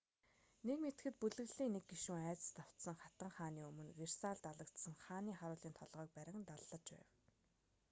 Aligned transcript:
нэг 0.65 0.77
мэдэхэд 0.83 1.15
бүлэглэлийн 1.19 1.73
нэг 1.75 1.83
гишүүн 1.91 2.21
айдаст 2.29 2.55
автсан 2.65 2.95
хатан 3.03 3.31
хааны 3.37 3.61
өмнө 3.69 3.91
версальд 4.01 4.43
алагдсан 4.51 4.93
хааны 5.05 5.31
харуулын 5.39 5.77
толгойг 5.79 6.11
барин 6.17 6.41
даллаж 6.49 6.81
байв 6.91 7.07